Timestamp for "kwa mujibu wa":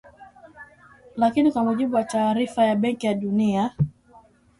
1.51-2.03